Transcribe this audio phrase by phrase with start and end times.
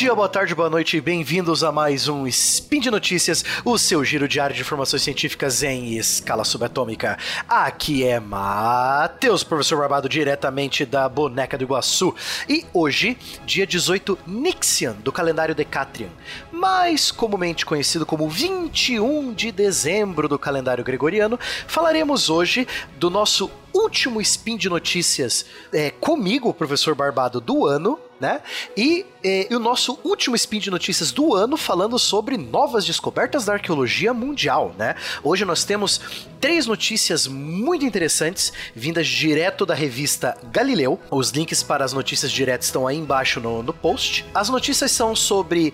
[0.00, 4.02] dia, boa tarde, boa noite e bem-vindos a mais um Spin de Notícias, o seu
[4.02, 7.18] giro diário de informações científicas em escala subatômica.
[7.46, 12.14] Aqui é Matheus, professor Barbado, diretamente da Boneca do Iguaçu.
[12.48, 13.14] E hoje,
[13.44, 16.08] dia 18 Nixian, do calendário Decatrian,
[16.50, 24.18] mais comumente conhecido como 21 de dezembro do calendário gregoriano, falaremos hoje do nosso último
[24.22, 28.42] spin de notícias é, comigo, professor Barbado, do ano, né?
[28.76, 33.46] E, é, e, o nosso último spin de notícias do ano falando sobre novas descobertas
[33.46, 34.94] da arqueologia mundial, né?
[35.24, 36.00] Hoje nós temos
[36.38, 41.00] três notícias muito interessantes vindas direto da revista Galileu.
[41.10, 44.24] Os links para as notícias diretas estão aí embaixo no, no post.
[44.34, 45.72] As notícias são sobre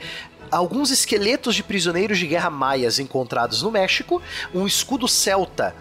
[0.50, 4.22] alguns esqueletos de prisioneiros de guerra maias encontrados no México,
[4.54, 5.74] um escudo celta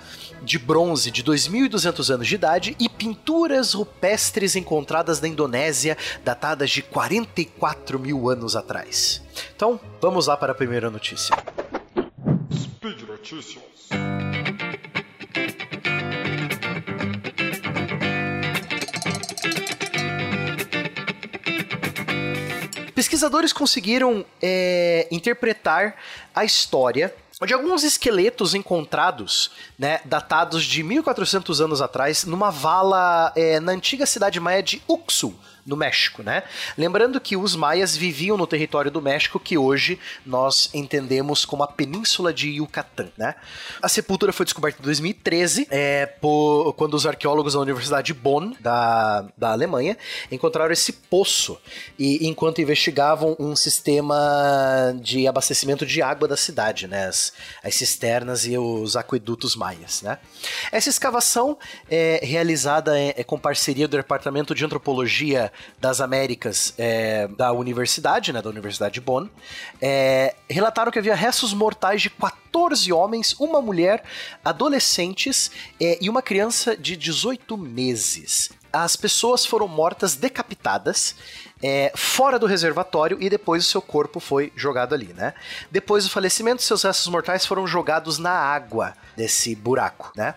[0.46, 6.84] de bronze de 2.200 anos de idade e pinturas rupestres encontradas na Indonésia, datadas de
[6.84, 9.21] 44 mil anos atrás.
[9.55, 11.35] Então, vamos lá para a primeira notícia.
[12.54, 13.63] Speed Notícias.
[22.93, 25.96] Pesquisadores conseguiram é, interpretar
[26.34, 27.13] a história
[27.46, 34.05] de alguns esqueletos encontrados, né, datados de 1400 anos atrás, numa vala é, na antiga
[34.05, 36.44] cidade maia de Uxul, no México, né?
[36.77, 41.68] Lembrando que os maias viviam no território do México que hoje nós entendemos como a
[41.68, 43.35] Península de Yucatán, né?
[43.82, 48.54] A sepultura foi descoberta em 2013, é, por, quando os arqueólogos da Universidade de Bonn,
[48.60, 49.98] da, da Alemanha,
[50.32, 51.60] encontraram esse poço
[51.98, 57.07] e enquanto investigavam um sistema de abastecimento de água da cidade, né?
[57.07, 60.20] As, as cisternas e os aquedutos maias, né?
[60.72, 61.57] Essa escavação
[61.90, 68.31] é realizada é, é com parceria do Departamento de Antropologia das Américas é, da universidade,
[68.33, 69.27] né, da Universidade de Bonn,
[69.81, 74.03] é, relataram que havia restos mortais de 14 homens, uma mulher,
[74.44, 78.49] adolescentes é, e uma criança de 18 meses.
[78.71, 81.15] As pessoas foram mortas decapitadas
[81.67, 85.33] é, fora do reservatório e depois o seu corpo foi jogado ali, né?
[85.71, 90.35] Depois do falecimento, seus restos mortais foram jogados na água desse buraco, né?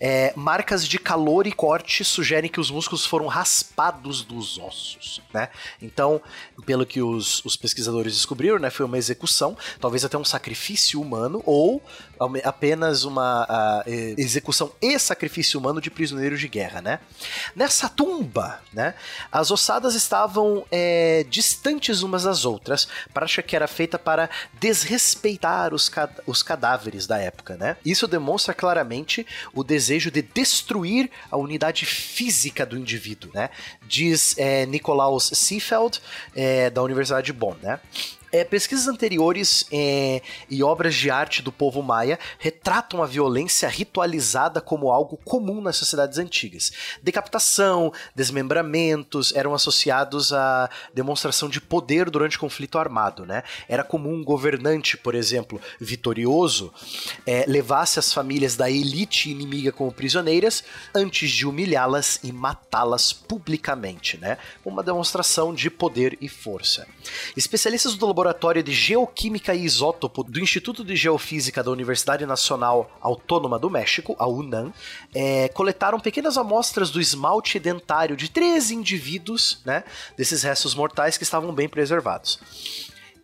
[0.00, 5.50] É, marcas de calor e corte sugerem que os músculos foram raspados dos ossos, né?
[5.80, 6.22] Então,
[6.64, 11.42] pelo que os, os pesquisadores descobriram, né, foi uma execução, talvez até um sacrifício humano
[11.44, 11.82] ou
[12.44, 13.84] apenas uma a,
[14.16, 17.00] execução e sacrifício humano de prisioneiros de guerra, né?
[17.54, 18.94] Nessa tumba, né,
[19.30, 24.28] as ossadas estavam é, distantes umas das outras, prática que era feita para
[24.58, 25.90] desrespeitar os,
[26.26, 27.76] os cadáveres da época, né?
[27.84, 33.50] Isso demonstra claramente o desejo de destruir a unidade física do indivíduo, né?
[33.86, 36.00] Diz é, Nikolaus Seefeld,
[36.34, 37.80] é, da Universidade de Bonn, né?
[38.32, 44.58] É, pesquisas anteriores é, e obras de arte do povo maia retratam a violência ritualizada
[44.58, 46.72] como algo comum nas sociedades antigas.
[47.02, 53.26] Decapitação, desmembramentos eram associados à demonstração de poder durante conflito armado.
[53.26, 53.42] Né?
[53.68, 56.72] Era comum um governante, por exemplo, vitorioso,
[57.26, 60.64] é, levasse as famílias da elite inimiga como prisioneiras
[60.94, 64.16] antes de humilhá-las e matá-las publicamente.
[64.16, 64.38] Né?
[64.64, 66.86] Uma demonstração de poder e força.
[67.36, 72.96] Especialistas do laboratório Laboratório de Geoquímica e Isótopo do Instituto de Geofísica da Universidade Nacional
[73.00, 74.72] Autônoma do México, a UNAM,
[75.12, 79.82] é, coletaram pequenas amostras do esmalte dentário de três indivíduos, né,
[80.16, 82.38] desses restos mortais que estavam bem preservados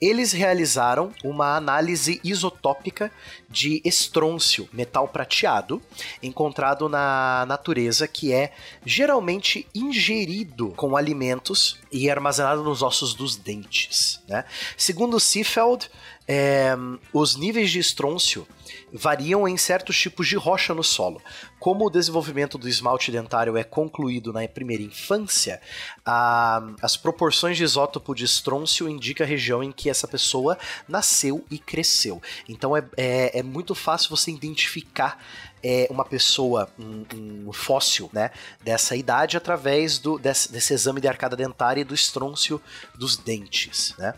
[0.00, 3.10] eles realizaram uma análise isotópica
[3.48, 5.82] de estrôncio, metal prateado,
[6.22, 8.52] encontrado na natureza, que é
[8.84, 14.20] geralmente ingerido com alimentos e armazenado nos ossos dos dentes.
[14.28, 14.44] Né?
[14.76, 15.90] Segundo Seefeld,
[16.26, 16.76] é,
[17.12, 18.46] os níveis de estrôncio
[18.92, 21.20] variam em certos tipos de rocha no solo.
[21.58, 25.60] Como o desenvolvimento do esmalte dentário é concluído na primeira infância,
[26.04, 31.44] a, as proporções de isótopo de estrôncio indicam a região em que essa pessoa nasceu
[31.50, 32.22] e cresceu.
[32.48, 35.18] Então é, é, é muito fácil você identificar
[35.62, 37.04] é, uma pessoa, um,
[37.48, 38.30] um, fóssil, né,
[38.62, 42.60] dessa idade através do, desse, desse, exame de arcada dentária e do estrôncio
[42.94, 44.14] dos dentes, né.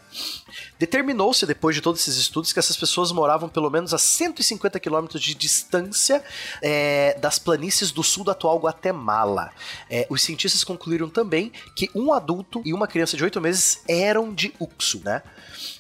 [0.81, 5.21] Determinou-se, depois de todos esses estudos, que essas pessoas moravam pelo menos a 150 quilômetros
[5.21, 6.25] de distância
[6.63, 9.53] é, das planícies do sul do atual Guatemala.
[9.91, 14.33] É, os cientistas concluíram também que um adulto e uma criança de 8 meses eram
[14.33, 15.23] de Uxu, né.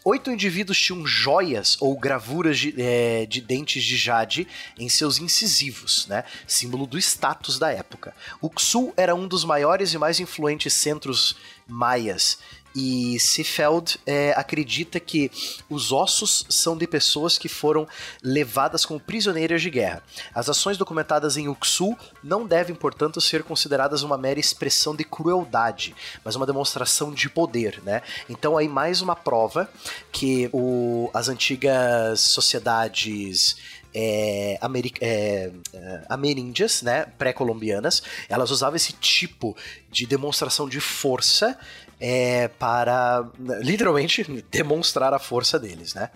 [0.04, 4.46] Oito indivíduos tinham joias ou gravuras de, é, de dentes de jade
[4.78, 6.24] em seus incisivos, né?
[6.46, 8.14] símbolo do status da época.
[8.40, 11.36] O Xul era um dos maiores e mais influentes centros
[11.66, 12.38] maias
[12.74, 15.30] E Seefeld é, acredita que
[15.68, 17.86] os ossos são de pessoas que foram
[18.22, 20.02] levadas como prisioneiras de guerra.
[20.34, 25.94] As ações documentadas em Uxu não devem, portanto, ser consideradas uma mera expressão de crueldade,
[26.24, 28.02] mas uma demonstração de poder, né?
[28.28, 29.68] Então aí mais uma prova
[30.12, 33.56] que o, as antigas sociedades
[33.92, 34.58] é,
[35.00, 39.56] é, é, ameríndias, né, pré-colombianas, elas usavam esse tipo
[39.90, 41.58] de demonstração de força
[42.00, 43.28] é, para
[43.60, 46.10] literalmente demonstrar a força deles, né?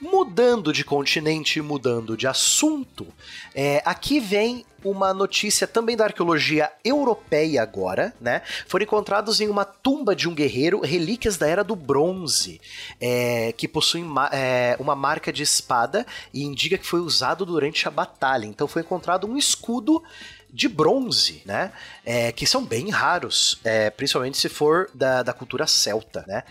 [0.00, 3.06] Mudando de continente, mudando de assunto,
[3.54, 8.42] é, aqui vem uma notícia também da arqueologia europeia agora, né?
[8.66, 12.60] Foram encontrados em uma tumba de um guerreiro relíquias da Era do Bronze,
[13.00, 17.90] é, que possuem é, uma marca de espada e indica que foi usado durante a
[17.90, 18.46] batalha.
[18.46, 20.02] Então foi encontrado um escudo
[20.54, 21.72] de bronze, né?
[22.06, 26.44] É, que são bem raros, é, principalmente se for da, da cultura celta, né?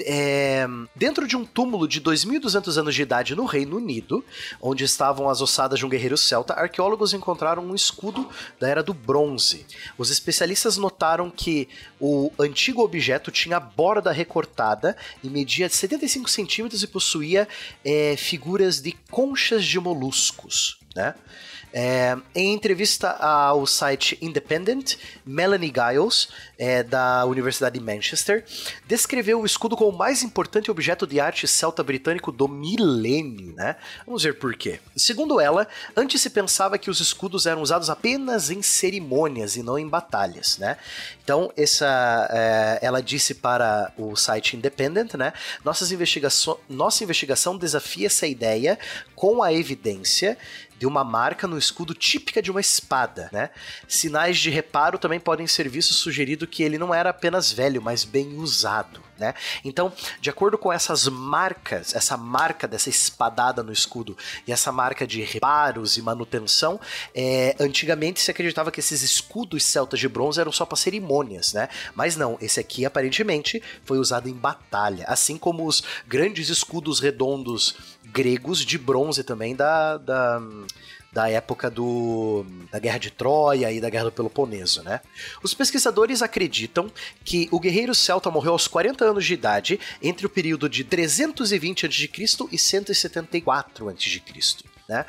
[0.00, 4.22] É, dentro de um túmulo de 2.200 anos de idade no Reino Unido,
[4.60, 8.28] onde estavam as ossadas de um guerreiro celta, arqueólogos encontraram um escudo
[8.60, 9.64] da Era do Bronze.
[9.96, 11.66] Os especialistas notaram que
[11.98, 14.94] o antigo objeto tinha borda recortada
[15.24, 17.48] e media 75 centímetros e possuía
[17.82, 21.14] é, figuras de conchas de moluscos, né?
[21.78, 24.96] É, em entrevista ao site Independent,
[25.26, 28.46] Melanie Giles, é, da Universidade de Manchester,
[28.86, 33.52] descreveu o escudo como o mais importante objeto de arte celta britânico do milênio.
[33.54, 33.76] Né?
[34.06, 34.80] Vamos ver por quê.
[34.96, 39.78] Segundo ela, antes se pensava que os escudos eram usados apenas em cerimônias e não
[39.78, 40.56] em batalhas.
[40.56, 40.78] Né?
[41.22, 45.32] Então, essa, é, ela disse para o site Independent, né?
[45.64, 48.78] Nossas investigações, nossa investigação desafia essa ideia
[49.14, 50.38] com a evidência
[50.78, 53.50] de uma marca no escudo típica de uma espada, né?
[53.88, 58.04] Sinais de reparo também podem ser vistos sugerindo que ele não era apenas velho, mas
[58.04, 59.02] bem usado.
[59.18, 59.34] Né?
[59.64, 64.16] Então, de acordo com essas marcas, essa marca dessa espadada no escudo
[64.46, 66.78] e essa marca de reparos e manutenção,
[67.14, 71.68] é, antigamente se acreditava que esses escudos celtas de bronze eram só para cerimônias, né?
[71.94, 77.74] Mas não, esse aqui aparentemente foi usado em batalha, assim como os grandes escudos redondos
[78.04, 80.40] gregos de bronze também da, da,
[81.16, 85.00] da época do, da Guerra de Troia e da Guerra do Peloponeso, né?
[85.42, 86.92] Os pesquisadores acreditam
[87.24, 91.86] que o guerreiro celta morreu aos 40 anos de idade entre o período de 320
[91.86, 92.10] a.C.
[92.52, 94.22] e 174 a.C.,
[94.86, 95.06] né?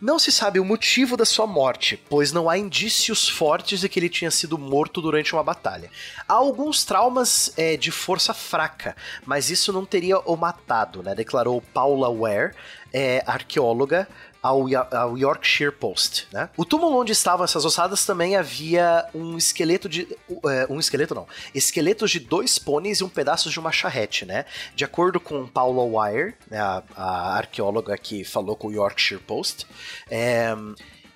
[0.00, 3.98] Não se sabe o motivo da sua morte, pois não há indícios fortes de que
[3.98, 5.90] ele tinha sido morto durante uma batalha.
[6.28, 8.94] Há alguns traumas é, de força fraca,
[9.24, 11.14] mas isso não teria o matado, né?
[11.14, 12.54] Declarou Paula Ware,
[12.92, 14.06] é, arqueóloga,
[14.46, 16.28] ao, ao Yorkshire Post.
[16.32, 16.48] Né?
[16.56, 20.02] O túmulo onde estavam essas ossadas também havia um esqueleto de.
[20.28, 20.40] Uh,
[20.70, 21.26] um esqueleto não.
[21.54, 24.44] Esqueletos de dois pôneis e um pedaço de uma charrete, né?
[24.74, 29.66] De acordo com Paula Wire, né, a, a arqueóloga que falou com o Yorkshire Post,
[30.10, 30.54] é,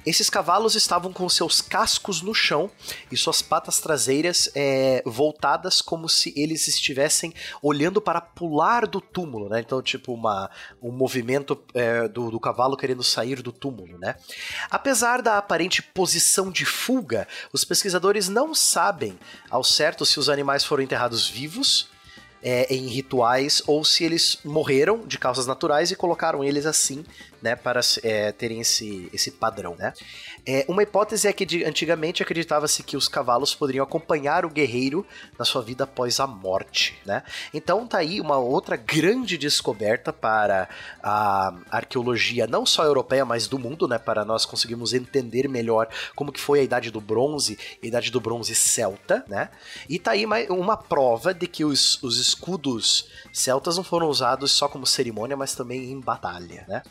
[0.04, 2.70] esses cavalos estavam com seus cascos no chão
[3.10, 9.48] e suas patas traseiras é, voltadas como se eles estivessem olhando para pular do túmulo,
[9.48, 9.60] né?
[9.60, 10.50] Então, tipo, uma,
[10.82, 14.16] um movimento é, do, do cavalo querendo sair do túmulo, né?
[14.70, 19.18] Apesar da aparente posição de fuga, os pesquisadores não sabem
[19.50, 21.88] ao certo se os animais foram enterrados vivos
[22.42, 27.04] é, em rituais ou se eles morreram de causas naturais e colocaram eles assim
[27.42, 29.92] né, para é, terem esse, esse padrão, né?
[30.46, 35.06] É, uma hipótese é que de, antigamente acreditava-se que os cavalos poderiam acompanhar o guerreiro
[35.38, 37.22] na sua vida após a morte, né?
[37.52, 40.68] Então tá aí uma outra grande descoberta para
[41.02, 43.98] a arqueologia não só europeia, mas do mundo, né?
[43.98, 48.20] Para nós conseguirmos entender melhor como que foi a Idade do Bronze, a Idade do
[48.20, 49.50] Bronze celta, né?
[49.88, 54.68] E tá aí uma prova de que os, os escudos celtas não foram usados só
[54.68, 56.82] como cerimônia, mas também em batalha, né?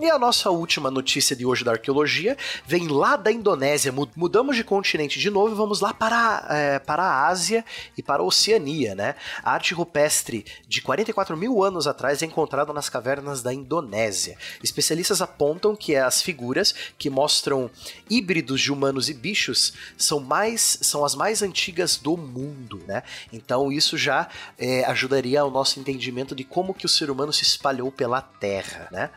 [0.00, 2.34] E a nossa última notícia de hoje da arqueologia
[2.66, 3.92] vem lá da Indonésia.
[4.16, 7.62] Mudamos de continente de novo e vamos lá para, é, para a Ásia
[7.98, 9.14] e para a Oceania, né?
[9.42, 14.38] A arte rupestre de 44 mil anos atrás é encontrada nas cavernas da Indonésia.
[14.64, 17.70] Especialistas apontam que as figuras que mostram
[18.08, 23.02] híbridos de humanos e bichos são, mais, são as mais antigas do mundo, né?
[23.30, 27.42] Então isso já é, ajudaria ao nosso entendimento de como que o ser humano se
[27.42, 29.10] espalhou pela Terra, né?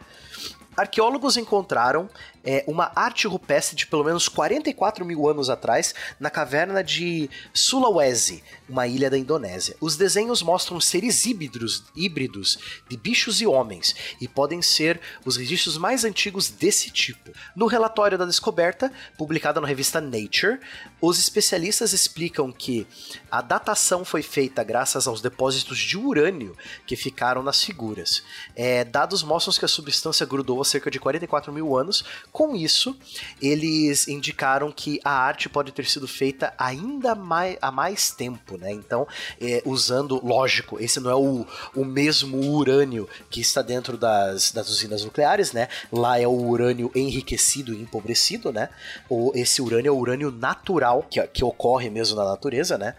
[0.76, 2.10] Arqueólogos encontraram
[2.44, 8.44] é, uma arte rupestre de pelo menos 44 mil anos atrás na caverna de Sulawesi,
[8.68, 9.76] uma ilha da Indonésia.
[9.80, 12.58] Os desenhos mostram seres híbridos, híbridos
[12.90, 17.32] de bichos e homens e podem ser os registros mais antigos desse tipo.
[17.56, 20.60] No relatório da descoberta, publicado na revista Nature,
[21.00, 22.88] os especialistas explicam que
[23.32, 28.24] a datação foi feita graças aos depósitos de urânio que ficaram nas figuras.
[28.56, 32.04] É, dados mostram que a substância grudou cerca de 44 mil anos.
[32.32, 32.96] Com isso,
[33.42, 38.72] eles indicaram que a arte pode ter sido feita ainda mais, há mais tempo, né?
[38.72, 39.08] Então,
[39.40, 44.70] é, usando, lógico, esse não é o, o mesmo urânio que está dentro das, das
[44.70, 45.68] usinas nucleares, né?
[45.92, 48.70] Lá é o urânio enriquecido e empobrecido, né?
[49.10, 52.96] Ou esse urânio é o urânio natural que, que ocorre mesmo na natureza, né?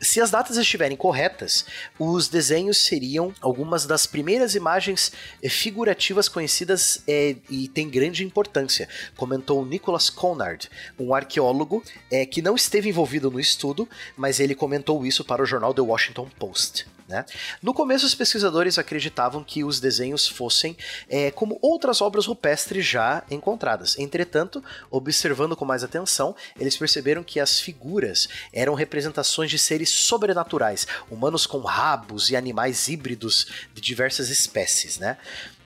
[0.00, 1.64] Se as datas estiverem corretas,
[1.98, 5.12] os desenhos seriam algumas das primeiras imagens
[5.42, 12.40] eh, figurativas conhecidas é, e tem grande importância, comentou Nicholas Conard, um arqueólogo é, que
[12.40, 16.97] não esteve envolvido no estudo, mas ele comentou isso para o jornal The Washington Post.
[17.08, 17.24] Né?
[17.62, 20.76] No começo, os pesquisadores acreditavam que os desenhos fossem
[21.08, 23.98] é, como outras obras rupestres já encontradas.
[23.98, 30.86] Entretanto, observando com mais atenção, eles perceberam que as figuras eram representações de seres sobrenaturais,
[31.10, 34.98] humanos com rabos e animais híbridos de diversas espécies.
[34.98, 35.16] Né?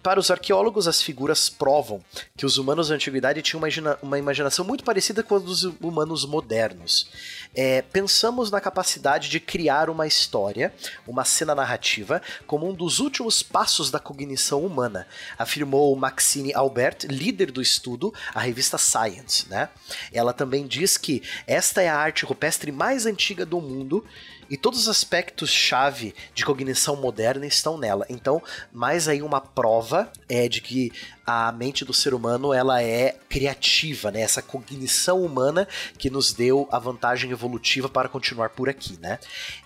[0.03, 2.03] Para os arqueólogos, as figuras provam
[2.37, 5.63] que os humanos da antiguidade tinham uma, imagina uma imaginação muito parecida com a dos
[5.81, 7.09] humanos modernos.
[7.55, 10.75] É, pensamos na capacidade de criar uma história,
[11.07, 15.07] uma cena narrativa, como um dos últimos passos da cognição humana,
[15.39, 19.49] afirmou Maxine Albert, líder do estudo, a revista Science.
[19.49, 19.69] Né?
[20.13, 24.05] Ela também diz que esta é a arte rupestre mais antiga do mundo
[24.53, 28.05] e todos os aspectos-chave de cognição moderna estão nela.
[28.11, 29.92] Então, mais aí uma prova
[30.29, 30.93] é de que
[31.25, 34.21] a mente do ser humano ela é criativa, né?
[34.21, 39.19] Essa cognição humana que nos deu a vantagem evolutiva para continuar por aqui, né?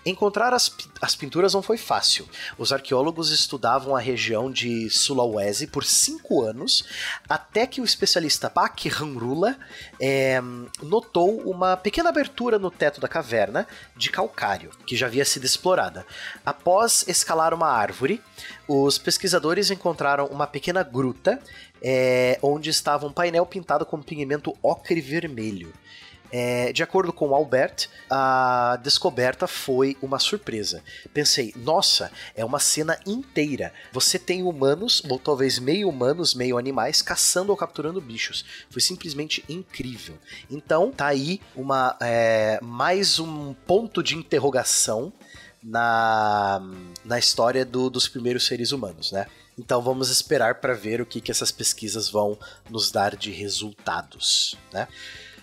[0.05, 2.27] Encontrar as, as pinturas não foi fácil.
[2.57, 6.85] Os arqueólogos estudavam a região de Sulawesi por cinco anos,
[7.27, 9.57] até que o especialista Pak Hanrula
[9.99, 10.39] é,
[10.81, 16.05] notou uma pequena abertura no teto da caverna de calcário, que já havia sido explorada.
[16.45, 18.21] Após escalar uma árvore,
[18.67, 19.71] os pesquisadores
[20.17, 21.39] encontraram uma pequena gruta
[21.81, 25.71] é, onde estava um painel pintado com pigmento ocre vermelho.
[26.29, 30.83] É, de acordo com Albert, a descoberta foi uma surpresa.
[31.13, 33.71] Pensei, nossa, é uma cena inteira.
[33.93, 38.43] Você tem humanos, ou talvez meio humanos, meio animais, caçando ou capturando bichos.
[38.69, 40.17] Foi simplesmente incrível.
[40.51, 45.13] Então, tá aí uma é, mais um ponto de interrogação
[45.63, 46.61] na,
[47.05, 49.27] na história do, dos primeiros seres humanos, né?
[49.57, 52.37] Então vamos esperar para ver o que, que essas pesquisas vão
[52.69, 54.87] nos dar de resultados, né?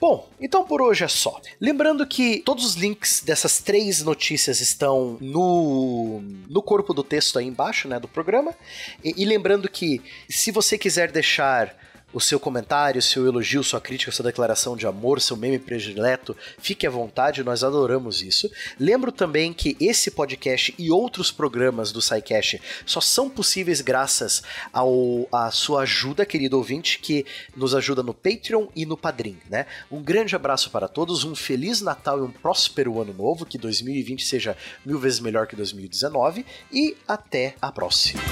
[0.01, 1.41] Bom, então por hoje é só.
[1.61, 7.47] Lembrando que todos os links dessas três notícias estão no, no corpo do texto aí
[7.47, 8.55] embaixo, né, do programa.
[9.03, 11.75] E, e lembrando que se você quiser deixar
[12.15, 16.87] o seu comentário, seu elogio, sua crítica, sua declaração de amor, seu meme predileto, fique
[16.87, 18.49] à vontade, nós adoramos isso.
[18.79, 24.43] Lembro também que esse podcast e outros programas do SciCast só são possíveis graças
[24.73, 29.67] ao, à sua ajuda, querido ouvinte, que nos ajuda no Patreon e no Padrim, né?
[29.91, 34.25] Um grande abraço para todos, um feliz Natal e um próspero ano novo, que 2020
[34.25, 34.57] seja
[34.87, 38.23] mil vezes melhor que 2019 e até a próxima.